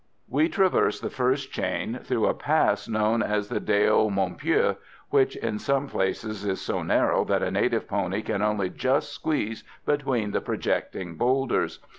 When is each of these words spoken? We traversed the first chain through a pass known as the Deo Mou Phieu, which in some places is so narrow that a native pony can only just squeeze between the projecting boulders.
We 0.27 0.49
traversed 0.49 1.03
the 1.03 1.11
first 1.11 1.51
chain 1.51 1.99
through 2.01 2.25
a 2.25 2.33
pass 2.33 2.87
known 2.87 3.21
as 3.21 3.49
the 3.49 3.59
Deo 3.59 4.09
Mou 4.09 4.29
Phieu, 4.35 4.77
which 5.11 5.35
in 5.35 5.59
some 5.59 5.87
places 5.87 6.43
is 6.43 6.59
so 6.59 6.81
narrow 6.81 7.23
that 7.25 7.43
a 7.43 7.51
native 7.51 7.87
pony 7.87 8.23
can 8.23 8.41
only 8.41 8.71
just 8.71 9.11
squeeze 9.13 9.63
between 9.85 10.31
the 10.31 10.41
projecting 10.41 11.17
boulders. 11.17 11.77